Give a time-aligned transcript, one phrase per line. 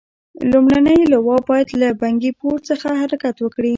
[0.51, 3.69] لومړنۍ لواء باید له بنکي پور څخه حرکت وکړي.